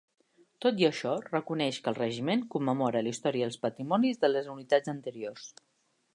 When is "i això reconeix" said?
0.83-1.77